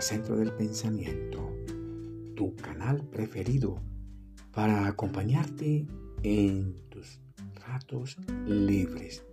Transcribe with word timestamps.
Centro 0.00 0.36
del 0.36 0.52
Pensamiento, 0.52 1.56
tu 2.36 2.54
canal 2.54 3.04
preferido 3.04 3.80
para 4.52 4.86
acompañarte 4.86 5.86
en 6.22 6.76
tus 6.88 7.20
ratos 7.66 8.16
libres. 8.46 9.24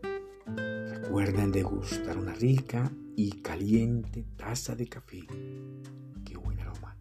Recuerden 0.55 1.51
degustar 1.51 2.17
una 2.17 2.33
rica 2.33 2.91
y 3.15 3.41
caliente 3.41 4.25
taza 4.37 4.75
de 4.75 4.87
café. 4.87 5.21
Qué 6.25 6.35
buen 6.37 6.59
aroma. 6.59 6.97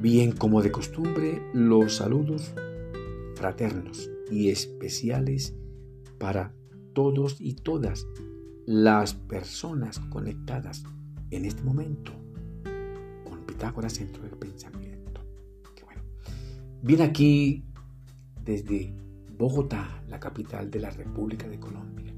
Bien 0.00 0.30
como 0.30 0.62
de 0.62 0.70
costumbre, 0.70 1.42
los 1.52 1.96
saludos 1.96 2.54
fraternos 3.34 4.08
y 4.30 4.50
especiales 4.50 5.54
para 6.18 6.54
todos 6.94 7.40
y 7.40 7.54
todas 7.54 8.06
las 8.66 9.14
personas 9.14 9.98
conectadas 9.98 10.84
en 11.30 11.44
este 11.44 11.62
momento 11.62 12.25
Pitágoras 13.56 13.94
Centro 13.94 14.22
del 14.22 14.36
Pensamiento. 14.36 15.22
Qué 15.74 15.82
bueno. 15.82 16.02
Aquí 17.02 17.64
desde 18.44 18.94
Bogotá, 19.38 20.02
la 20.08 20.20
capital 20.20 20.70
de 20.70 20.78
la 20.78 20.90
República 20.90 21.48
de 21.48 21.58
Colombia. 21.58 22.12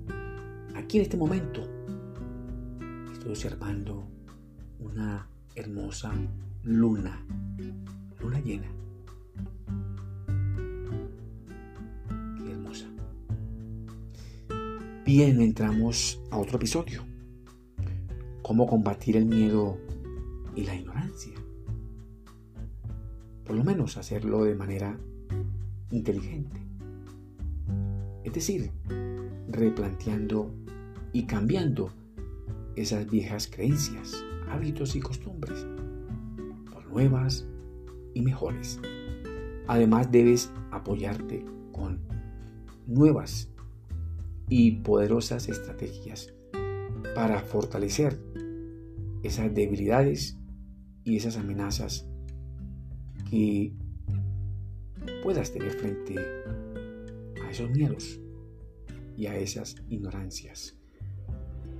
Aquí 0.74 0.96
en 0.96 1.04
este 1.04 1.16
momento 1.16 1.62
estoy 3.12 3.30
observando 3.30 4.08
una 4.80 5.28
hermosa 5.54 6.12
luna, 6.64 7.24
luna 8.18 8.40
llena. 8.40 8.72
Qué 12.36 12.50
hermosa. 12.50 12.86
Bien, 15.06 15.40
entramos 15.40 16.20
a 16.32 16.38
otro 16.38 16.56
episodio. 16.56 17.04
Cómo 18.42 18.66
combatir 18.66 19.16
el 19.16 19.26
miedo 19.26 19.78
y 20.58 20.64
la 20.64 20.74
ignorancia. 20.74 21.34
Por 23.44 23.54
lo 23.54 23.62
menos 23.62 23.96
hacerlo 23.96 24.42
de 24.42 24.56
manera 24.56 24.98
inteligente. 25.92 26.60
Es 28.24 28.32
decir, 28.32 28.72
replanteando 29.48 30.52
y 31.12 31.26
cambiando 31.26 31.92
esas 32.74 33.08
viejas 33.08 33.46
creencias, 33.46 34.24
hábitos 34.50 34.96
y 34.96 35.00
costumbres 35.00 35.64
por 36.72 36.84
nuevas 36.88 37.46
y 38.14 38.22
mejores. 38.22 38.80
Además 39.68 40.10
debes 40.10 40.50
apoyarte 40.72 41.44
con 41.70 42.00
nuevas 42.88 43.48
y 44.48 44.72
poderosas 44.80 45.48
estrategias 45.48 46.34
para 47.14 47.42
fortalecer 47.42 48.20
esas 49.22 49.54
debilidades 49.54 50.38
y 51.08 51.16
esas 51.16 51.38
amenazas 51.38 52.06
que 53.30 53.72
puedas 55.22 55.50
tener 55.50 55.70
frente 55.70 56.16
a 57.42 57.50
esos 57.50 57.70
miedos 57.70 58.20
y 59.16 59.26
a 59.26 59.36
esas 59.38 59.76
ignorancias. 59.88 60.76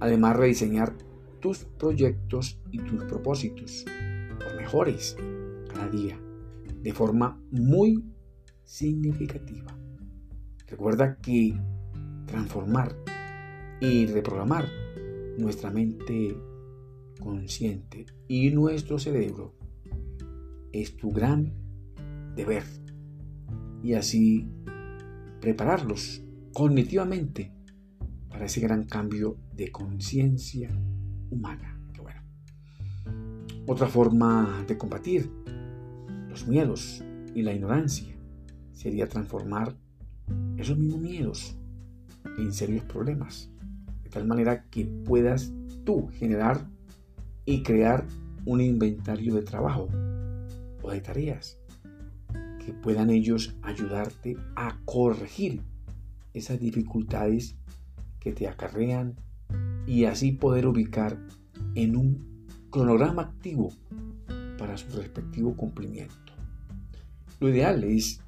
Además, 0.01 0.37
rediseñar 0.37 0.97
tus 1.41 1.59
proyectos 1.79 2.59
y 2.71 2.79
tus 2.79 3.05
propósitos 3.05 3.85
por 4.43 4.57
mejores 4.57 5.15
cada 5.75 5.89
día 5.91 6.19
de 6.83 6.93
forma 6.95 7.39
muy 7.51 8.03
significativa. 8.65 9.77
Recuerda 10.67 11.19
que 11.21 11.55
transformar 12.27 12.97
y 13.81 14.07
reprogramar 14.07 14.67
nuestra 15.37 15.71
mente 15.71 16.35
consciente 17.19 18.07
y 18.29 18.51
nuestro 18.51 18.99
cerebro 18.99 19.55
es 20.73 20.97
tu 20.97 21.11
gran 21.11 21.53
deber 22.35 22.65
y 23.83 23.95
así 23.95 24.47
prepararlos 25.41 26.23
cognitivamente 26.53 27.53
para 28.29 28.47
ese 28.47 28.61
gran 28.61 28.85
cambio 28.85 29.37
de 29.55 29.71
conciencia 29.71 30.71
humana. 31.31 31.79
Otra 33.71 33.87
forma 33.87 34.65
de 34.67 34.79
combatir 34.79 35.31
los 36.31 36.49
miedos 36.49 37.05
y 37.35 37.43
la 37.43 37.53
ignorancia 37.53 38.17
sería 38.73 39.07
transformar 39.07 39.77
esos 40.57 40.79
mismos 40.79 41.03
miedos 41.03 41.59
en 42.39 42.51
serios 42.55 42.83
problemas, 42.85 43.51
de 44.03 44.09
tal 44.09 44.27
manera 44.27 44.65
que 44.71 44.87
puedas 44.87 45.53
tú 45.85 46.09
generar 46.15 46.67
y 47.49 47.63
crear 47.63 48.07
un 48.45 48.61
inventario 48.61 49.35
de 49.35 49.41
trabajo 49.41 49.89
o 50.83 50.91
de 50.91 51.01
tareas 51.01 51.59
que 52.63 52.75
puedan 52.75 53.09
ellos 53.09 53.57
ayudarte 53.63 54.37
a 54.55 54.79
corregir 54.85 55.63
esas 56.35 56.61
dificultades 56.61 57.57
que 58.21 58.33
te 58.33 58.49
acarrean 58.49 59.17
y 59.87 60.05
así 60.05 60.33
poder 60.33 60.67
ubicar 60.67 61.19
en 61.75 61.97
un 61.97 62.47
cronograma 62.69 63.23
activo 63.23 63.73
para 64.59 64.77
su 64.77 64.91
respectivo 64.91 65.57
cumplimiento. 65.57 66.35
Lo 67.41 67.49
ideal 67.49 67.83
es 67.83 68.21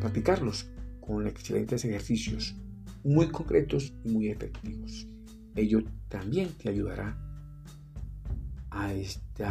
practicarlos 0.00 0.68
con 0.98 1.28
excelentes 1.28 1.84
ejercicios 1.84 2.56
muy 3.04 3.28
concretos 3.28 3.94
y 4.04 4.08
muy 4.08 4.30
efectivos. 4.30 5.06
Ello 5.54 5.84
también 6.08 6.48
te 6.60 6.70
ayudará 6.70 7.16
a 8.76 8.92
este 8.92 9.44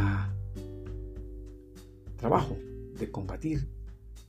trabajo 2.16 2.58
de 2.98 3.12
combatir 3.12 3.68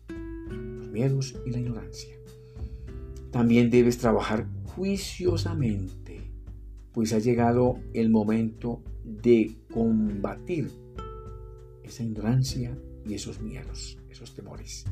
los 0.09 0.89
miedos 0.89 1.37
y 1.45 1.51
la 1.51 1.59
ignorancia. 1.59 2.17
También 3.31 3.71
debes 3.71 3.99
trabajar 3.99 4.47
juiciosamente, 4.65 6.33
pues 6.93 7.13
ha 7.13 7.19
llegado 7.19 7.79
el 7.93 8.11
momento 8.11 8.83
de 9.05 9.57
combatir 9.73 10.71
esa 11.83 12.03
ignorancia 12.03 12.77
y 13.05 13.15
esos 13.15 13.41
miedos, 13.41 13.99
esos 14.11 14.35
temores. 14.35 14.87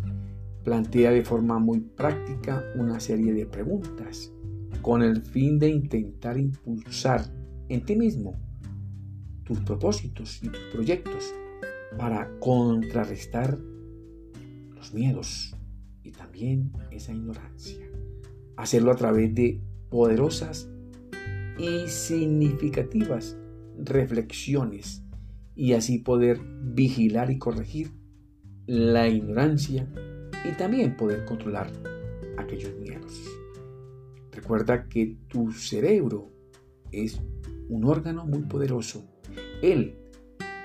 Plantea 0.63 1.11
de 1.11 1.25
forma 1.25 1.59
muy 1.59 1.81
práctica 1.81 2.63
una 2.77 3.01
serie 3.01 3.33
de 3.33 3.47
preguntas 3.47 4.33
con 4.83 5.03
el 5.03 5.23
fin 5.23 5.59
de 5.59 5.71
intentar 5.71 6.39
impulsar 6.39 7.25
en 7.69 7.85
ti 7.85 7.97
mismo 7.97 8.35
tus 9.45 9.61
propósitos 9.61 10.43
y 10.43 10.49
tus 10.49 10.61
proyectos 10.73 11.35
para 11.99 12.39
contrarrestar 12.41 13.59
los 14.75 14.93
miedos 14.93 15.57
y 16.03 16.13
también 16.13 16.73
esa 16.91 17.13
ignorancia. 17.13 17.79
Hacerlo 18.57 18.93
a 18.93 18.97
través 18.97 19.35
de 19.35 19.61
poderosas 19.91 20.69
y 21.59 21.87
significativas 21.89 23.37
reflexiones 23.79 25.03
y 25.55 25.73
así 25.73 25.99
poder 25.99 26.41
vigilar 26.63 27.31
y 27.31 27.39
corregir 27.39 27.93
la 28.67 29.09
ignorancia 29.09 29.89
y 30.45 30.53
también 30.57 30.97
poder 30.97 31.25
controlar 31.25 31.71
aquellos 32.39 32.75
miedos. 32.77 33.23
Recuerda 34.33 34.89
que 34.89 35.17
tu 35.29 35.53
cerebro 35.53 36.33
es 36.91 37.21
un 37.69 37.85
órgano 37.85 38.27
muy 38.27 38.43
poderoso. 38.43 39.05
Él 39.63 39.97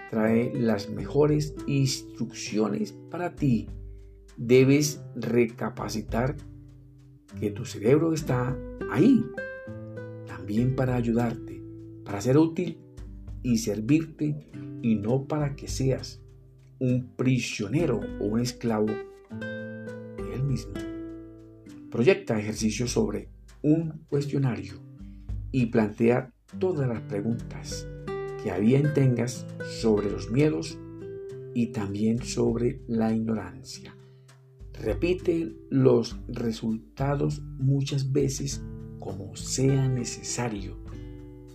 trae 0.09 0.51
las 0.53 0.89
mejores 0.89 1.55
instrucciones 1.67 2.93
para 3.09 3.35
ti. 3.35 3.67
Debes 4.37 5.01
recapacitar 5.15 6.35
que 7.39 7.51
tu 7.51 7.65
cerebro 7.65 8.13
está 8.13 8.57
ahí 8.91 9.23
también 10.25 10.75
para 10.75 10.95
ayudarte, 10.95 11.61
para 12.03 12.21
ser 12.21 12.37
útil 12.37 12.79
y 13.43 13.57
servirte 13.57 14.49
y 14.81 14.95
no 14.95 15.27
para 15.27 15.55
que 15.55 15.67
seas 15.67 16.21
un 16.79 17.15
prisionero 17.15 17.99
o 18.19 18.25
un 18.25 18.39
esclavo 18.39 18.87
de 18.87 20.33
él 20.33 20.43
mismo. 20.43 20.73
Proyecta 21.91 22.39
ejercicios 22.39 22.91
sobre 22.91 23.29
un 23.61 24.05
cuestionario 24.07 24.75
y 25.51 25.67
plantea 25.67 26.33
todas 26.57 26.87
las 26.87 27.01
preguntas 27.01 27.87
que 28.43 28.59
bien 28.59 28.93
tengas 28.93 29.45
sobre 29.81 30.09
los 30.09 30.31
miedos 30.31 30.77
y 31.53 31.67
también 31.67 32.23
sobre 32.23 32.81
la 32.87 33.13
ignorancia. 33.13 33.95
Repite 34.73 35.53
los 35.69 36.17
resultados 36.27 37.41
muchas 37.57 38.11
veces 38.11 38.63
como 38.99 39.35
sea 39.35 39.87
necesario 39.87 40.77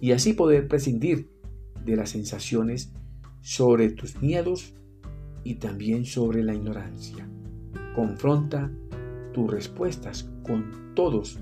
y 0.01 0.13
así 0.13 0.35
poder 0.35 0.69
prescindir 0.69 1.31
de 1.85 1.97
las 1.97 2.11
sensaciones 2.11 2.93
sobre 3.41 3.91
tus 3.91 4.21
miedos 4.21 4.75
y 5.43 5.55
también 5.57 6.05
sobre 6.05 6.43
la 6.43 6.55
ignorancia. 6.55 7.29
Confronta 7.95 8.71
tus 9.33 9.51
respuestas 9.51 10.31
con 10.43 10.95
todos 10.95 11.39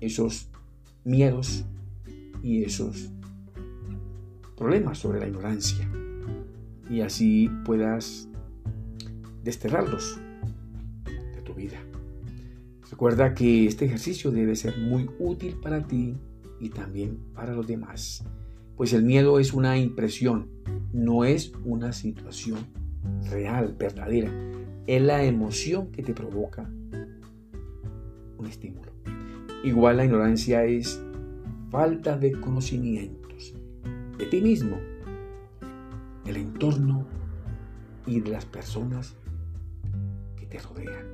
esos 0.00 0.50
miedos 1.04 1.64
y 2.42 2.64
esos 2.64 3.10
problemas 4.56 4.98
sobre 4.98 5.20
la 5.20 5.26
ignorancia 5.26 5.88
y 6.88 7.00
así 7.00 7.50
puedas 7.64 8.28
desterrarlos 9.42 10.20
de 11.04 11.42
tu 11.42 11.54
vida. 11.54 11.78
Recuerda 12.90 13.34
que 13.34 13.66
este 13.66 13.86
ejercicio 13.86 14.30
debe 14.30 14.54
ser 14.56 14.78
muy 14.78 15.10
útil 15.18 15.56
para 15.60 15.86
ti 15.86 16.16
y 16.60 16.68
también 16.68 17.18
para 17.34 17.52
los 17.52 17.66
demás, 17.66 18.24
pues 18.76 18.92
el 18.92 19.04
miedo 19.04 19.38
es 19.38 19.52
una 19.52 19.78
impresión, 19.78 20.48
no 20.92 21.24
es 21.24 21.52
una 21.64 21.92
situación 21.92 22.58
real, 23.30 23.74
verdadera. 23.78 24.30
Es 24.86 25.02
la 25.02 25.24
emoción 25.24 25.90
que 25.90 26.02
te 26.02 26.12
provoca 26.12 26.70
un 28.36 28.46
estímulo. 28.46 28.92
Igual 29.64 29.96
la 29.96 30.04
ignorancia 30.04 30.64
es 30.64 31.02
falta 31.70 32.18
de 32.18 32.32
conocimientos 32.32 33.23
de 34.18 34.26
ti 34.26 34.40
mismo, 34.40 34.78
del 36.24 36.36
entorno 36.36 37.06
y 38.06 38.20
de 38.20 38.30
las 38.30 38.44
personas 38.44 39.14
que 40.36 40.46
te 40.46 40.58
rodean. 40.58 41.06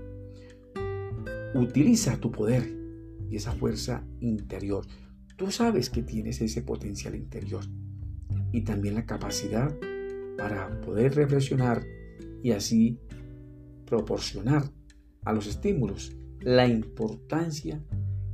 Utiliza 1.55 2.19
tu 2.19 2.31
poder 2.31 2.71
y 3.29 3.37
esa 3.37 3.53
fuerza 3.53 4.05
interior. 4.21 4.85
Tú 5.37 5.51
sabes 5.51 5.91
que 5.91 6.03
tienes 6.03 6.41
ese 6.41 6.63
potencial 6.63 7.15
interior 7.15 7.65
y 8.53 8.63
también 8.63 8.95
la 8.95 9.07
capacidad 9.07 9.75
para 10.37 10.81
poder 10.81 11.15
reflexionar 11.15 11.85
y 12.43 12.53
así 12.53 12.99
proporcionar 13.87 14.71
a 15.25 15.33
los 15.33 15.47
estímulos 15.47 16.17
la 16.41 16.67
importancia 16.67 17.83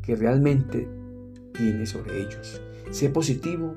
que 0.02 0.14
realmente 0.14 0.88
tiene 1.52 1.86
sobre 1.86 2.20
ellos. 2.20 2.60
Sé 2.90 3.10
positivo, 3.10 3.74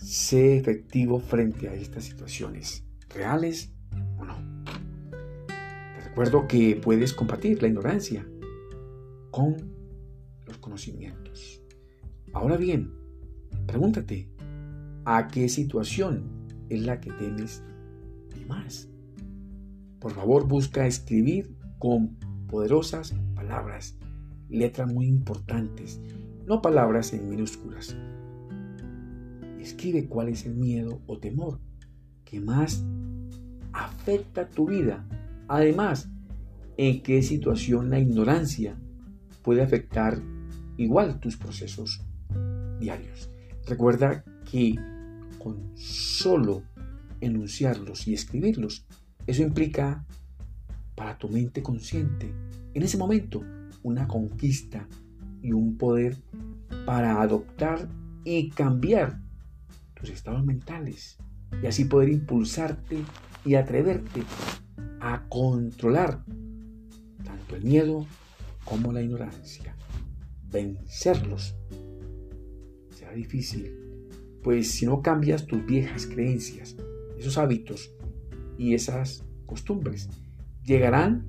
sé 0.00 0.56
efectivo 0.56 1.20
frente 1.20 1.68
a 1.68 1.74
estas 1.74 2.04
situaciones, 2.04 2.84
reales 3.08 3.72
o 4.18 4.24
no. 4.24 4.36
Te 5.46 6.08
recuerdo 6.08 6.46
que 6.48 6.80
puedes 6.82 7.12
combatir 7.12 7.62
la 7.62 7.68
ignorancia 7.68 8.26
con 9.30 9.56
los 10.46 10.58
conocimientos. 10.58 11.62
Ahora 12.32 12.56
bien, 12.56 12.92
pregúntate, 13.66 14.28
¿a 15.04 15.28
qué 15.28 15.48
situación 15.48 16.46
es 16.68 16.82
la 16.82 17.00
que 17.00 17.12
temes 17.12 17.62
más? 18.48 18.88
Por 20.00 20.12
favor, 20.12 20.46
busca 20.48 20.86
escribir 20.86 21.56
con 21.78 22.16
poderosas 22.48 23.14
palabras, 23.34 23.96
letras 24.48 24.92
muy 24.92 25.06
importantes, 25.06 26.00
no 26.46 26.60
palabras 26.62 27.12
en 27.12 27.28
minúsculas. 27.28 27.96
Escribe 29.60 30.08
cuál 30.08 30.28
es 30.28 30.46
el 30.46 30.54
miedo 30.54 31.00
o 31.06 31.18
temor 31.18 31.60
que 32.24 32.40
más 32.40 32.84
afecta 33.72 34.48
tu 34.48 34.66
vida. 34.66 35.06
Además, 35.48 36.08
en 36.76 37.02
qué 37.02 37.22
situación 37.22 37.90
la 37.90 37.98
ignorancia 37.98 38.76
puede 39.42 39.62
afectar 39.62 40.18
igual 40.76 41.20
tus 41.20 41.36
procesos 41.36 42.02
diarios. 42.78 43.30
Recuerda 43.66 44.24
que 44.50 44.76
con 45.38 45.76
solo 45.76 46.62
enunciarlos 47.20 48.08
y 48.08 48.14
escribirlos, 48.14 48.86
eso 49.26 49.42
implica 49.42 50.04
para 50.94 51.18
tu 51.18 51.28
mente 51.28 51.62
consciente 51.62 52.32
en 52.74 52.82
ese 52.82 52.96
momento 52.96 53.42
una 53.82 54.06
conquista 54.06 54.86
y 55.42 55.52
un 55.52 55.76
poder 55.76 56.16
para 56.86 57.20
adoptar 57.20 57.88
y 58.24 58.50
cambiar 58.50 59.20
tus 60.00 60.10
estados 60.10 60.44
mentales 60.44 61.18
y 61.62 61.66
así 61.66 61.84
poder 61.84 62.08
impulsarte 62.08 63.04
y 63.44 63.54
atreverte 63.54 64.22
a 65.00 65.26
controlar 65.28 66.24
tanto 67.24 67.56
el 67.56 67.64
miedo 67.64 68.06
como 68.64 68.92
la 68.92 69.02
ignorancia. 69.02 69.76
Vencerlos 70.50 71.54
será 72.90 73.12
difícil, 73.12 73.72
pues 74.42 74.70
si 74.70 74.86
no 74.86 75.02
cambias 75.02 75.46
tus 75.46 75.64
viejas 75.64 76.06
creencias, 76.06 76.76
esos 77.18 77.38
hábitos 77.38 77.92
y 78.58 78.74
esas 78.74 79.24
costumbres, 79.46 80.08
llegarán 80.64 81.26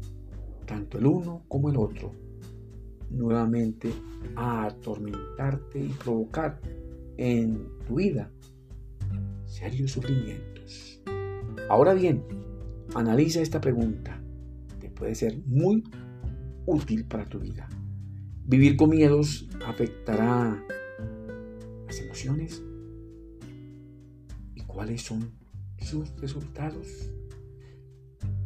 tanto 0.65 0.97
el 0.97 1.06
uno 1.06 1.44
como 1.47 1.69
el 1.69 1.77
otro 1.77 2.13
nuevamente 3.09 3.91
a 4.35 4.65
atormentarte 4.65 5.79
y 5.79 5.89
provocar 5.89 6.62
en 7.18 7.68
tu 7.88 7.95
vida 7.95 8.31
serios 9.51 9.92
sufrimientos. 9.92 11.01
Ahora 11.69 11.94
bien, 11.94 12.24
analiza 12.95 13.42
esta 13.42 13.59
pregunta 13.59 14.24
que 14.80 14.89
puede 14.89 15.13
ser 15.13 15.38
muy 15.45 15.83
útil 16.65 17.06
para 17.06 17.25
tu 17.25 17.39
vida. 17.39 17.68
Vivir 18.45 18.77
con 18.77 18.89
miedos 18.89 19.48
afectará 19.65 20.63
las 21.86 22.00
emociones 22.00 22.63
y 24.56 24.62
cuáles 24.62 25.01
son 25.01 25.31
sus 25.77 26.15
resultados 26.18 27.12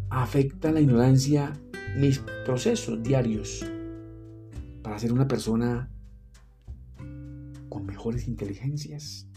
afecta 0.10 0.72
la 0.72 0.80
ignorancia 0.80 1.54
mis 1.98 2.20
procesos 2.46 3.04
diarios 3.04 3.66
para 4.82 4.98
ser 4.98 5.12
una 5.12 5.28
persona 5.28 5.92
con 7.70 7.86
mejores 7.86 8.28
inteligencias? 8.28 9.28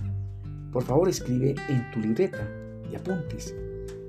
Por 0.73 0.85
favor, 0.85 1.09
escribe 1.09 1.55
en 1.69 1.91
tu 1.91 2.01
libreta 2.01 2.49
y 2.91 2.95
apuntes 2.95 3.55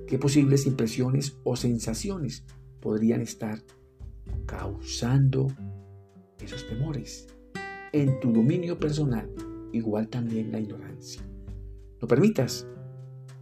qué 0.07 0.17
posibles 0.17 0.65
impresiones 0.65 1.37
o 1.43 1.55
sensaciones 1.55 2.43
podrían 2.81 3.21
estar 3.21 3.61
causando 4.45 5.47
esos 6.39 6.67
temores 6.67 7.27
en 7.91 8.19
tu 8.19 8.31
dominio 8.31 8.77
personal, 8.77 9.29
igual 9.71 10.09
también 10.09 10.51
la 10.51 10.59
ignorancia. 10.59 11.21
No 12.01 12.07
permitas 12.07 12.67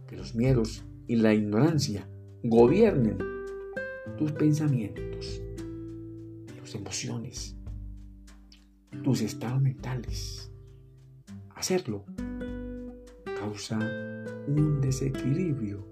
que 0.06 0.16
los 0.16 0.34
miedos 0.34 0.84
y 1.06 1.16
la 1.16 1.34
ignorancia 1.34 2.08
gobiernen 2.42 3.18
tus 4.16 4.32
pensamientos, 4.32 5.42
tus 6.58 6.74
emociones, 6.74 7.56
tus 9.02 9.22
estados 9.22 9.60
mentales. 9.60 10.50
Hacerlo 11.54 12.04
causa 13.38 13.78
un 14.46 14.80
desequilibrio 14.80 15.86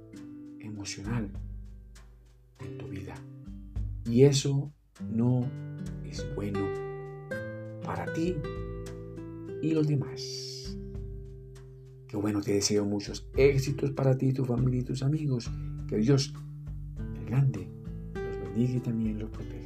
emocional 0.61 1.31
en 2.61 2.79
tu 2.79 2.88
vida. 2.88 3.15
Y 4.05 4.25
eso 4.25 4.73
no 5.12 5.47
es 6.05 6.26
bueno 6.35 6.61
para 7.85 8.12
ti 8.12 8.37
y 9.62 9.73
los 9.73 9.87
demás. 9.87 10.76
Qué 12.09 12.17
bueno, 12.17 12.41
te 12.41 12.55
deseo 12.55 12.85
muchos 12.85 13.29
éxitos 13.37 13.91
para 13.93 14.17
ti, 14.17 14.33
tu 14.33 14.45
familia 14.45 14.81
y 14.81 14.85
tus 14.85 15.03
amigos. 15.03 15.50
Que 15.88 15.97
Dios, 15.97 16.33
el 17.19 17.26
grande, 17.26 17.69
los 18.15 18.41
bendiga 18.41 18.75
y 18.75 18.81
también 18.81 19.19
los 19.19 19.31
proteja. 19.31 19.66